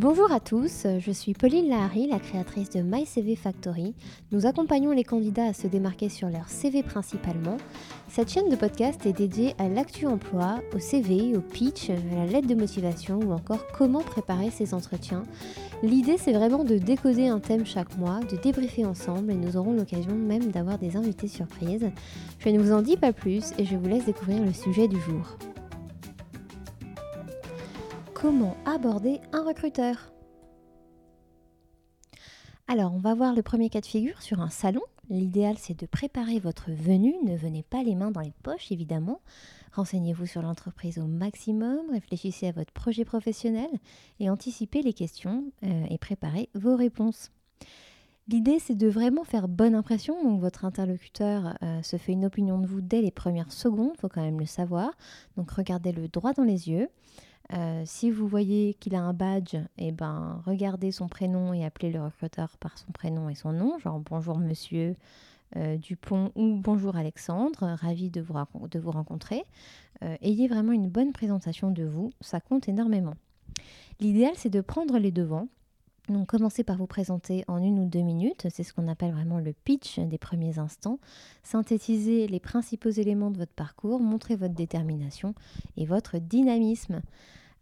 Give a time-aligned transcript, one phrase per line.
[0.00, 3.94] Bonjour à tous, je suis Pauline Lahari, la créatrice de MyCV Factory.
[4.32, 7.58] Nous accompagnons les candidats à se démarquer sur leur CV principalement.
[8.08, 12.24] Cette chaîne de podcast est dédiée à l'actu emploi, au CV, au pitch, à la
[12.24, 15.24] lettre de motivation ou encore comment préparer ses entretiens.
[15.82, 19.74] L'idée c'est vraiment de décoder un thème chaque mois, de débriefer ensemble et nous aurons
[19.74, 21.90] l'occasion même d'avoir des invités surprises.
[22.38, 24.98] Je ne vous en dis pas plus et je vous laisse découvrir le sujet du
[24.98, 25.36] jour.
[28.20, 30.12] Comment aborder un recruteur
[32.68, 34.82] Alors, on va voir le premier cas de figure sur un salon.
[35.08, 37.14] L'idéal, c'est de préparer votre venue.
[37.24, 39.22] Ne venez pas les mains dans les poches, évidemment.
[39.72, 43.70] Renseignez-vous sur l'entreprise au maximum, réfléchissez à votre projet professionnel
[44.18, 47.30] et anticipez les questions euh, et préparez vos réponses.
[48.28, 50.22] L'idée, c'est de vraiment faire bonne impression.
[50.22, 53.98] Donc, votre interlocuteur euh, se fait une opinion de vous dès les premières secondes, il
[53.98, 54.90] faut quand même le savoir.
[55.38, 56.90] Donc, regardez-le droit dans les yeux.
[57.52, 61.90] Euh, si vous voyez qu'il a un badge, eh ben, regardez son prénom et appelez
[61.90, 64.94] le recruteur par son prénom et son nom, genre bonjour monsieur
[65.56, 69.44] euh, Dupont ou bonjour Alexandre, ravi de vous, rencontrer.
[70.02, 73.14] Euh, ayez vraiment une bonne présentation de vous, ça compte énormément.
[73.98, 75.48] L'idéal, c'est de prendre les devants.
[76.08, 79.38] Donc, commencez par vous présenter en une ou deux minutes, c'est ce qu'on appelle vraiment
[79.38, 80.98] le pitch des premiers instants.
[81.42, 85.34] Synthétisez les principaux éléments de votre parcours, montrez votre détermination
[85.76, 87.02] et votre dynamisme.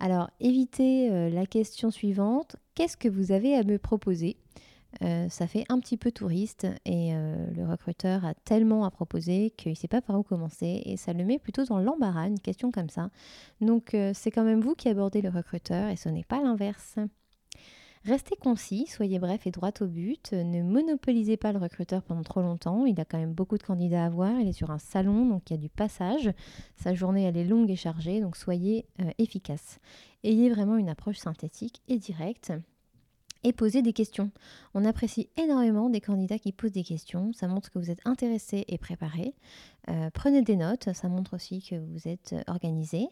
[0.01, 4.37] Alors, évitez euh, la question suivante, qu'est-ce que vous avez à me proposer?
[5.03, 9.51] Euh, ça fait un petit peu touriste et euh, le recruteur a tellement à proposer
[9.51, 12.41] qu'il ne sait pas par où commencer et ça le met plutôt dans l'embarras, une
[12.41, 13.11] question comme ça.
[13.61, 16.97] Donc c'est quand même vous qui abordez le recruteur et ce n'est pas l'inverse.
[18.09, 20.33] Restez concis, soyez bref et droit au but.
[20.33, 22.87] Ne monopolisez pas le recruteur pendant trop longtemps.
[22.87, 24.41] Il a quand même beaucoup de candidats à voir.
[24.41, 26.33] Il est sur un salon, donc il y a du passage.
[26.77, 29.79] Sa journée, elle est longue et chargée, donc soyez euh, efficace.
[30.25, 32.55] Ayez vraiment une approche synthétique et directe
[33.45, 34.31] et poser des questions.
[34.75, 38.65] On apprécie énormément des candidats qui posent des questions, ça montre que vous êtes intéressé
[38.69, 39.35] et préparé.
[39.89, 43.09] Euh, prenez des notes, ça montre aussi que vous êtes organisé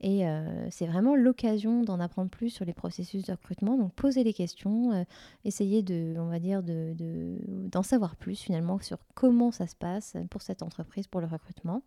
[0.00, 3.78] et euh, c'est vraiment l'occasion d'en apprendre plus sur les processus de recrutement.
[3.78, 5.04] Donc posez les questions, euh,
[5.44, 10.62] essayez de, on va d'en savoir plus finalement sur comment ça se passe pour cette
[10.62, 11.82] entreprise, pour le recrutement.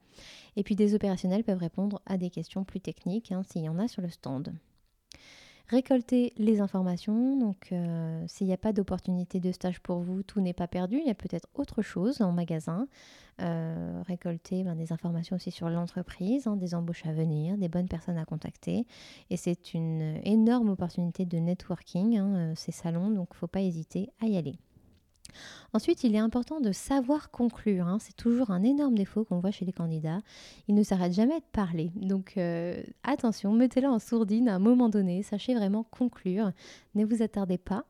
[0.56, 3.80] Et puis des opérationnels peuvent répondre à des questions plus techniques hein, s'il y en
[3.80, 4.54] a sur le stand
[5.72, 7.38] récolter les informations.
[7.38, 10.98] Donc, euh, s'il n'y a pas d'opportunité de stage pour vous, tout n'est pas perdu.
[10.98, 12.88] Il y a peut-être autre chose en magasin.
[13.42, 17.88] Euh, récolter ben, des informations aussi sur l'entreprise, hein, des embauches à venir, des bonnes
[17.88, 18.86] personnes à contacter.
[19.32, 23.48] Et c'est une énorme opportunité de networking, hein, euh, ces salons, donc il ne faut
[23.48, 24.60] pas hésiter à y aller.
[25.74, 27.88] Ensuite, il est important de savoir conclure.
[27.88, 27.98] Hein.
[28.00, 30.20] C'est toujours un énorme défaut qu'on voit chez les candidats.
[30.68, 31.92] Ils ne s'arrêtent jamais de parler.
[31.96, 35.24] Donc euh, attention, mettez-la en sourdine à un moment donné.
[35.24, 36.52] Sachez vraiment conclure.
[36.96, 37.86] Ne vous attardez pas.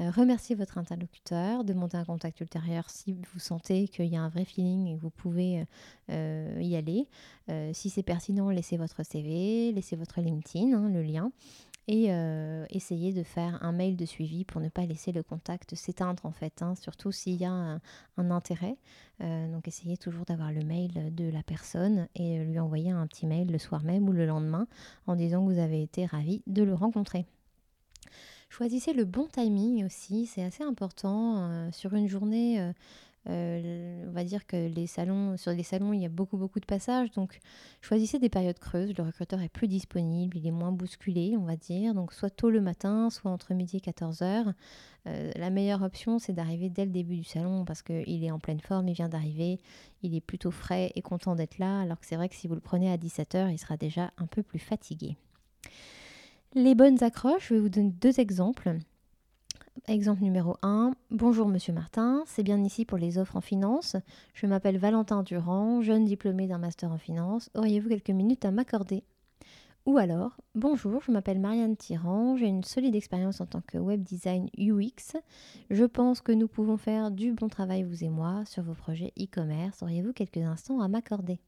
[0.00, 4.28] Euh, remerciez votre interlocuteur, demandez un contact ultérieur si vous sentez qu'il y a un
[4.28, 5.64] vrai feeling et que vous pouvez
[6.10, 7.06] euh, y aller.
[7.72, 11.30] si c'est pertinent, laissez votre CV, laissez votre LinkedIn, hein, le lien
[11.86, 15.74] et euh, essayer de faire un mail de suivi pour ne pas laisser le contact
[15.74, 17.80] s'éteindre en fait, hein, surtout s'il y a un,
[18.16, 18.76] intérêt.
[19.20, 23.26] Euh, donc essayez toujours d'avoir le mail de la personne et lui envoyer un petit
[23.26, 24.66] mail le soir même ou le lendemain
[25.06, 27.26] en disant que vous avez été ravi de le rencontrer.
[28.48, 31.50] Choisissez le bon timing aussi, c'est assez important.
[31.50, 32.72] Euh, sur une journée,
[33.28, 34.68] euh, on va dire que
[35.36, 37.38] sur les salons, il y a beaucoup beaucoup de passages, donc
[37.80, 38.92] choisissez des périodes creuses.
[38.96, 42.50] Le recruteur est plus disponible, il est moins bousculé, on va dire, donc soit tôt
[42.50, 44.52] le matin, soit entre midi et 14 heures.
[45.06, 48.38] Euh, la meilleure option, c'est d'arriver dès le début du salon parce qu'il est en
[48.38, 49.58] pleine forme, il vient d'arriver,
[50.02, 52.54] il est plutôt frais et content d'être là, alors que c'est vrai que si vous
[52.54, 55.16] le prenez à 17 heures, il sera déjà un peu plus fatigué.
[56.54, 58.78] Les bonnes accroches, je vais vous donner deux exemples.
[59.86, 60.92] Exemple numéro 1.
[61.10, 63.96] Bonjour Monsieur Martin, c'est bien ici pour les offres en finance.
[64.32, 67.50] Je m'appelle Valentin Durand, jeune diplômé d'un master en finance.
[67.54, 69.02] Auriez-vous quelques minutes à m'accorder?
[69.84, 74.02] Ou alors, bonjour, je m'appelle Marianne Tyran, j'ai une solide expérience en tant que web
[74.02, 75.18] design UX.
[75.70, 79.12] Je pense que nous pouvons faire du bon travail, vous et moi, sur vos projets
[79.20, 79.82] e-commerce.
[79.82, 81.38] Auriez-vous quelques instants à m'accorder?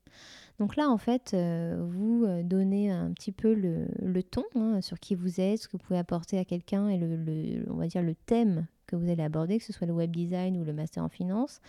[0.59, 4.99] Donc là, en fait, euh, vous euh, donnez un petit peu le, ton hein, sur
[4.99, 8.03] qui vous êtes, ce que vous pouvez apporter à quelqu'un et le, on va dire
[8.03, 11.03] le thème que vous allez aborder, que ce soit le web design ou le master
[11.03, 11.61] en finance.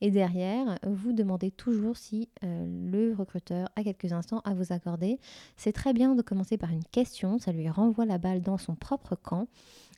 [0.00, 5.18] Et derrière, vous demandez toujours si euh, le recruteur a quelques instants à vous accorder.
[5.56, 8.74] C'est très bien de commencer par une question, ça lui renvoie la balle dans son
[8.74, 9.48] propre camp.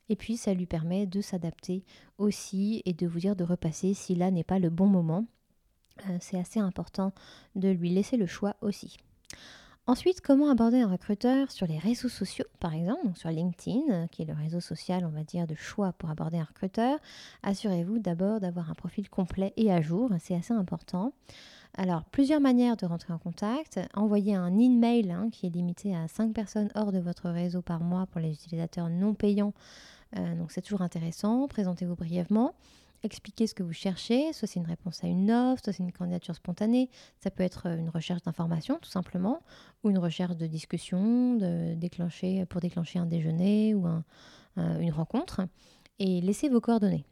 [0.09, 1.85] Et puis, ça lui permet de s'adapter
[2.17, 5.25] aussi et de vous dire de repasser si là n'est pas le bon moment.
[5.99, 7.11] Euh, c'est assez important
[7.55, 8.97] de lui laisser le choix aussi.
[9.85, 14.25] Ensuite, comment aborder un recruteur sur les réseaux sociaux, par exemple, sur LinkedIn, qui est
[14.25, 16.97] le réseau social, on va dire, de choix pour aborder un recruteur?
[17.43, 21.11] Assurez-vous d'abord d'avoir un profil complet et à jour, c'est assez important.
[21.75, 23.79] Alors, plusieurs manières de rentrer en contact.
[23.93, 27.81] Envoyer un email hein, qui est limité à 5 personnes hors de votre réseau par
[27.81, 29.53] mois pour les utilisateurs non payants.
[30.17, 31.47] Euh, donc, c'est toujours intéressant.
[31.49, 32.53] Présentez-vous brièvement
[33.03, 35.91] expliquer ce que vous cherchez, soit c'est une réponse à une offre, soit c'est une
[35.91, 36.89] candidature spontanée,
[37.19, 39.43] ça peut être euh, une recherche d'information tout simplement,
[39.83, 41.75] ou une recherche de discussion, de
[42.45, 43.85] pour déclencher un déjeuner ou
[44.57, 45.41] une rencontre,
[45.99, 47.05] et laissez vos coordonnées.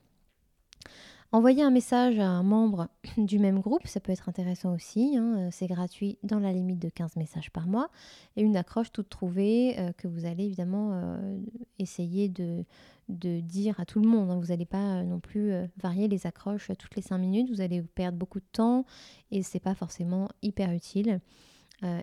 [1.34, 5.16] Envoyer un message à un membre du même groupe, ça peut être intéressant aussi.
[5.16, 7.90] Hein, euh, c'est gratuit dans la limite de 15 messages par mois.
[8.36, 11.40] Et une accroche toute trouvée euh, que vous allez évidemment euh,
[11.80, 12.66] essayer de,
[13.08, 14.30] dire à tout le monde.
[14.30, 14.40] Hein.
[14.42, 17.50] Vous n'allez pas non plus varier les accroches toutes les 5 minutes.
[17.50, 18.86] Vous allez perdre beaucoup de temps
[19.32, 21.20] et c'est pas forcément hyper utile.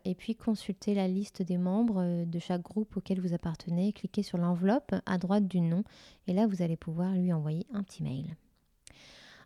[0.05, 3.93] et puis consultez la liste des membres de chaque groupe auquel vous appartenez.
[3.95, 5.83] Cliquez sur l'enveloppe à droite du nom
[6.27, 8.37] et là vous allez pouvoir lui envoyer un petit mail.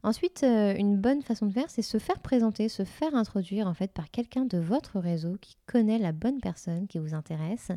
[0.04, 3.74] Ensuite, euh, une bonne façon de faire, c'est se faire présenter, se faire introduire en
[3.74, 7.70] fait par quelqu'un de votre réseau qui connaît la bonne personne qui vous intéresse.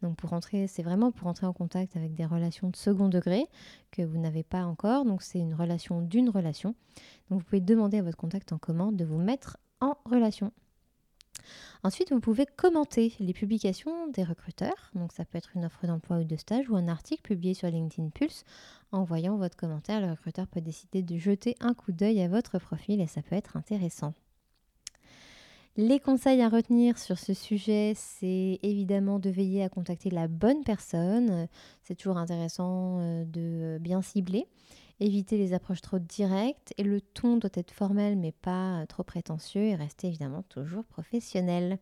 [0.00, 3.46] Donc pour rentrer, c'est vraiment pour entrer en contact avec des relations de second degré
[3.90, 5.04] que vous n'avez pas encore.
[5.04, 6.76] Donc c'est une relation d'une relation.
[7.28, 10.52] Donc vous pouvez demander à votre contact en commande de vous mettre en relation.
[11.82, 14.90] Ensuite, vous pouvez commenter les publications des recruteurs.
[14.94, 17.68] Donc, ça peut être une offre d'emploi ou de stage ou un article publié sur
[17.68, 18.44] LinkedIn Pulse.
[18.92, 22.58] En voyant votre commentaire, le recruteur peut décider de jeter un coup d'œil à votre
[22.58, 24.14] profil et ça peut être intéressant.
[25.76, 30.62] Les conseils à retenir sur ce sujet, c'est évidemment de veiller à contacter la bonne
[30.62, 31.48] personne.
[31.82, 34.46] C'est toujours intéressant euh, de bien cibler.
[35.00, 39.62] Éviter les approches trop directes et le ton doit être formel mais pas trop prétentieux
[39.62, 41.78] et rester évidemment toujours professionnel.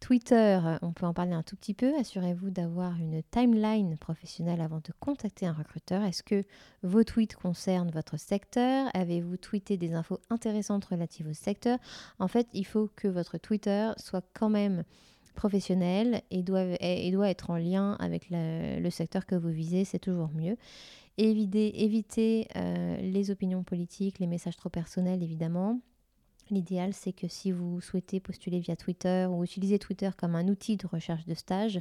[0.00, 1.94] Twitter, on peut en parler un tout petit peu.
[1.98, 6.02] Assurez-vous d'avoir une timeline professionnelle avant de contacter un recruteur.
[6.02, 6.42] Est-ce que
[6.82, 8.90] vos tweets concernent votre secteur?
[8.92, 11.78] Avez-vous tweeté des infos intéressantes relatives au secteur?
[12.18, 14.84] En fait, il faut que votre Twitter soit quand même
[15.34, 19.86] professionnel et doit être en lien avec le secteur que vous visez.
[19.86, 20.56] C'est toujours mieux.
[21.16, 25.80] Éviter, euh, les opinions politiques, les messages trop personnels, évidemment.
[26.50, 30.76] L'idéal, c'est que si vous souhaitez postuler via Twitter ou utiliser Twitter comme un outil
[30.76, 31.80] de recherche de stage,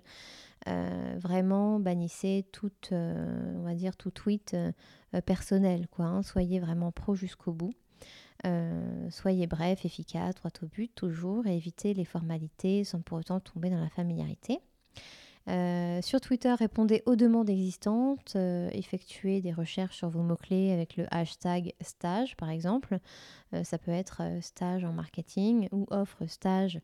[0.67, 4.55] euh, vraiment bannissez tout, euh, tout tweet
[5.25, 5.87] personnel.
[5.89, 6.23] Quoi, hein.
[6.23, 7.73] Soyez vraiment pro jusqu'au bout.
[9.09, 13.69] soyez bref, efficace, droit au but toujours et évitez les formalités sans pour autant tomber
[13.69, 14.59] dans la familiarité.
[15.49, 20.95] Euh, sur Twitter, répondez aux demandes existantes, euh, effectuez des recherches sur vos mots-clés avec
[20.95, 22.99] le hashtag stage par exemple.
[23.53, 26.79] Euh, ça peut être stage en marketing ou offre stage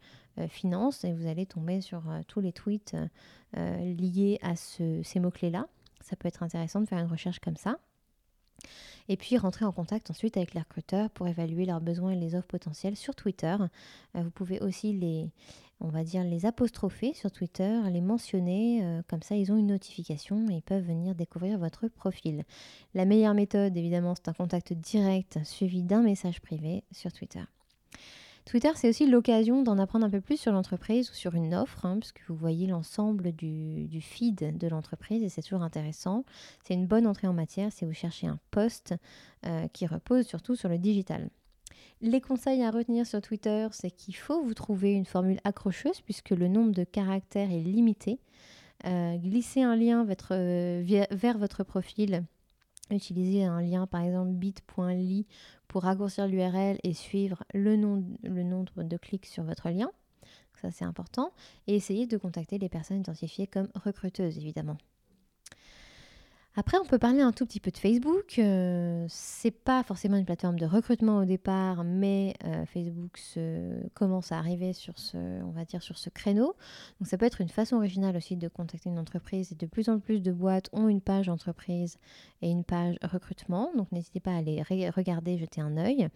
[0.50, 2.96] finance et vous allez tomber sur tous les tweets
[3.54, 5.68] liés à ces mots-clés-là.
[6.02, 7.78] Ça peut être intéressant de faire une recherche comme ça.
[9.10, 12.36] Et puis rentrer en contact ensuite avec les recruteurs pour évaluer leurs besoins et les
[12.36, 13.58] offres potentielles sur Twitter.
[14.14, 15.32] vous pouvez aussi les,
[15.82, 19.68] on va dire, les apostropher sur Twitter, les mentionner, euh, comme ça ils ont une
[19.68, 22.44] notification et ils peuvent venir découvrir votre profil.
[22.94, 27.44] La meilleure méthode, évidemment, c'est un contact direct suivi d'un message privé sur Twitter.
[28.50, 31.86] Twitter, c'est aussi l'occasion d'en apprendre un peu plus sur l'entreprise ou sur une offre,
[31.86, 36.26] hein, puisque vous voyez l'ensemble du, feed de l'entreprise et c'est toujours intéressant.
[36.64, 38.96] C'est une bonne entrée en matière si vous cherchez un poste
[39.46, 41.30] euh, qui repose surtout sur le digital.
[42.02, 46.32] Les conseils à retenir sur Twitter, c'est qu'il faut vous trouver une formule accrocheuse puisque
[46.32, 48.20] le nombre de caractères est limité.
[48.88, 52.24] Euh, glisser un lien euh, vers votre profil.
[52.92, 55.28] Utilisez un lien par exemple bit.ly
[55.68, 57.76] pour raccourcir l'URL et suivre le,
[58.24, 59.92] le nombre de clics sur votre lien.
[60.62, 61.32] Ça c'est important.
[61.68, 64.78] Et essayez de contacter les personnes identifiées comme recruteuses évidemment.
[66.56, 68.38] Après, on peut parler un tout petit peu de Facebook.
[68.38, 74.32] Euh, c'est pas forcément une plateforme de recrutement au départ, mais euh, Facebook se, commence
[74.32, 76.56] à arriver sur ce, on va dire, sur ce créneau.
[77.00, 79.52] Donc, ça peut être une façon originale aussi de contacter une entreprise.
[79.52, 81.98] Et de plus en plus de boîtes ont une page entreprise
[82.42, 83.72] et une page recrutement.
[83.78, 86.10] Donc, n'hésitez pas à aller regarder, jeter un œil.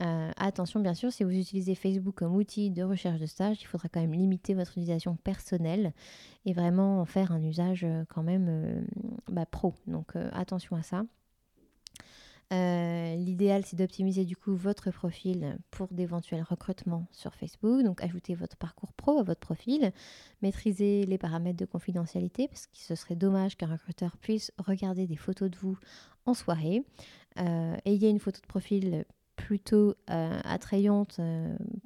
[0.00, 3.66] Euh, attention, bien sûr, si vous utilisez Facebook comme outil de recherche de stage, il
[3.66, 5.92] faudra quand même limiter votre utilisation personnelle
[6.46, 8.80] et vraiment en faire un usage euh, quand même euh,
[9.30, 9.74] bah, pro.
[9.86, 11.04] Donc attention à ça.
[12.50, 17.82] L'idéal, c'est d'optimiser du coup votre profil pour d'éventuels recrutements sur Facebook.
[17.82, 19.90] Donc, ajoutez votre parcours pro à votre profil,
[20.42, 25.16] maîtrisez les paramètres de confidentialité parce que ce serait dommage qu'un recruteur puisse regarder des
[25.16, 25.78] photos de vous
[26.26, 26.84] en soirée.
[27.38, 29.06] ayez une photo de profil
[29.46, 31.20] plutôt attrayante,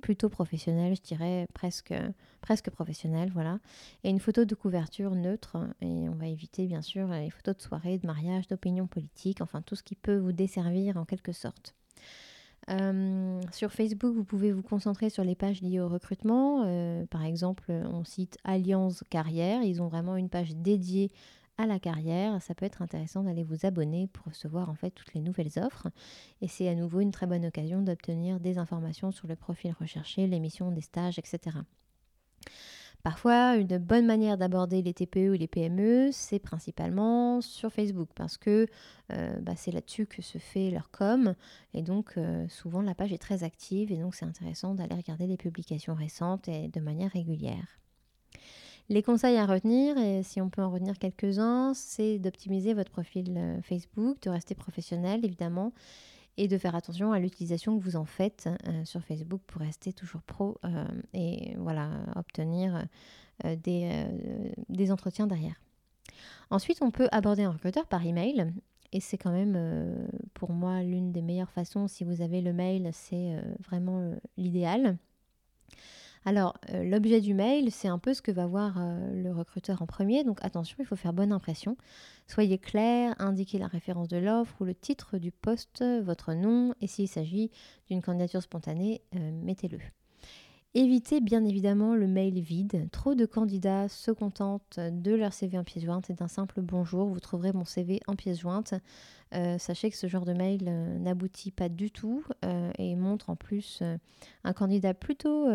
[0.03, 1.95] plutôt professionnelle, je dirais presque,
[2.41, 3.59] presque professionnelle, voilà.
[4.05, 7.63] Et une photo de couverture neutre, et on va éviter bien sûr les photos de
[7.63, 11.75] soirée, de mariage, d'opinion politique, enfin tout ce qui peut vous desservir en quelque sorte.
[12.69, 16.65] Euh, sur Facebook, vous pouvez vous concentrer sur les pages liées au recrutement.
[16.67, 19.63] Euh, par exemple, on cite Alliance Carrière.
[19.63, 21.11] Ils ont vraiment une page dédiée
[21.59, 22.41] à la carrière.
[22.43, 25.89] Ça peut être intéressant d'aller vous abonner pour recevoir en fait toutes les nouvelles offres.
[26.41, 30.27] Et c'est à nouveau une très bonne occasion d'obtenir des informations sur le profil recherché,
[30.27, 31.59] les missions, des stages, etc.
[33.07, 38.37] Parfois, une bonne manière d'aborder les TPE ou les PME, c'est principalement sur Facebook parce
[38.37, 38.67] que
[39.13, 41.37] euh, bah, c'est là-dessus que se fait leur com.
[41.73, 45.29] Et donc, euh, souvent, la page est très active et donc c'est intéressant d'aller regarder
[45.29, 47.79] les publications récentes et de manière régulière.
[48.89, 53.35] Les conseils à retenir, et si on peut en retenir quelques-uns, c'est d'optimiser votre profil
[53.37, 55.73] euh, Facebook, de rester professionnel évidemment,
[56.37, 59.93] et de faire attention à l'utilisation que vous en faites euh, sur Facebook pour rester
[59.93, 62.87] toujours pro euh, et voilà, obtenir
[63.45, 64.07] des,
[64.69, 65.61] des, entretiens derrière.
[66.51, 68.53] Ensuite, on peut aborder un recruteur par email.
[68.93, 71.87] Et c'est quand même pour moi l'une des meilleures façons.
[71.87, 74.97] Si vous avez le mail, c'est vraiment l'idéal.
[76.27, 79.81] Alors, euh, l'objet du mail, c'est un peu ce que va voir euh, le recruteur
[79.81, 80.25] en premier.
[80.25, 81.77] Donc, attention, il faut faire bonne impression.
[82.27, 86.89] Soyez clair, indiquez la référence de l'offre ou le titre du poste, votre nom, et
[86.89, 87.53] s'il s'agit
[87.89, 89.79] d'une candidature spontanée, euh, mettez-le.
[90.79, 92.91] Évitez bien évidemment le mail vide.
[92.93, 97.09] Trop de candidats se contentent de leur CV en pièce jointe et d'un simple bonjour.
[97.09, 98.75] Vous trouverez mon CV en pièce jointe.
[99.33, 103.31] Euh, sachez que ce genre de mail euh, n'aboutit pas du tout euh, et montre
[103.31, 103.83] en plus
[104.45, 105.49] un candidat plutôt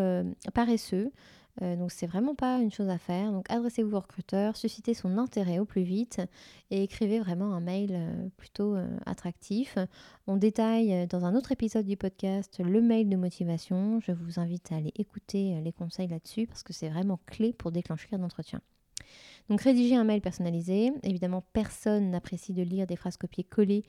[0.55, 1.11] paresseux.
[1.59, 3.31] Donc c'est vraiment pas une chose à faire.
[3.31, 6.21] Donc adressez-vous au recruteur, suscitez son intérêt au plus vite
[6.69, 9.77] et écrivez vraiment un mail plutôt attractif.
[10.27, 13.99] On détaille dans un autre épisode du podcast le mail de motivation.
[13.99, 17.71] Je vous invite à aller écouter les conseils là-dessus parce que c'est vraiment clé pour
[17.71, 18.61] déclencher un entretien.
[19.49, 23.83] Donc rédiger un mail personnalisé, évidemment personne n'apprécie de lire des phrases copiées-collées,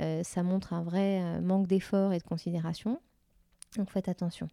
[0.00, 3.00] euh, ça montre un vrai euh, manque d'effort et de considération.
[3.76, 4.48] Donc faites attention.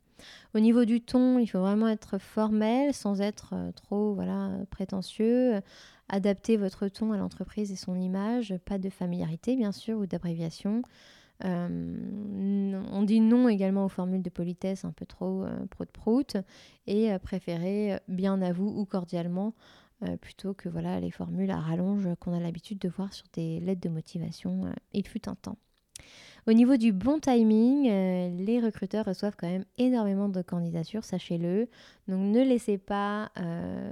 [0.55, 5.61] Au niveau du ton, il faut vraiment être formel sans être euh, trop voilà, prétentieux.
[6.09, 8.55] Adaptez votre ton à l'entreprise et son image.
[8.65, 10.81] Pas de familiarité bien sûr ou d'abréviation.
[11.43, 16.37] on dit non également aux formules de politesse un peu trop prout-prout
[16.85, 19.53] et préférez bien à vous ou cordialement
[20.03, 23.59] euh, plutôt que voilà les formules à rallonge qu'on a l'habitude de voir sur des
[23.59, 24.65] lettres de motivation.
[24.65, 25.57] Euh, il fut un temps.
[26.47, 31.67] Au niveau du bon timing, euh, les recruteurs reçoivent quand même énormément de candidatures, sachez-le.
[32.07, 33.31] Donc ne laissez pas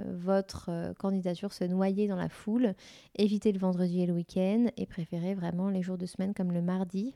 [0.08, 2.74] votre candidature se noyer dans la foule.
[3.14, 6.60] Évitez le vendredi et le week-end et préférez vraiment les jours de semaine comme le
[6.60, 7.14] mardi.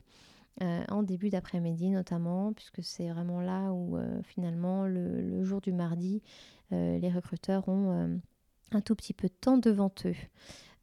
[0.61, 6.21] en début d'après-midi notamment, puisque c'est vraiment là où finalement le, jour du mardi,
[6.71, 8.19] les recruteurs ont
[8.71, 10.15] un tout petit peu de temps devant eux.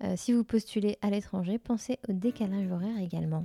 [0.04, 3.44] Euh, si vous postulez à l'étranger, pensez au décalage horaire également.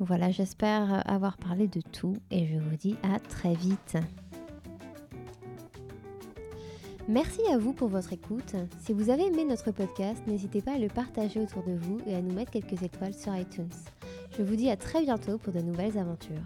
[0.00, 3.96] Voilà, j'espère avoir parlé de tout et je vous dis à très vite.
[7.06, 8.54] Merci à vous pour votre écoute.
[8.80, 12.14] Si vous avez aimé notre podcast, n'hésitez pas à le partager autour de vous et
[12.14, 13.68] à nous mettre quelques étoiles sur iTunes.
[14.36, 16.42] Je vous dis à très bientôt pour de nouvelles aventures.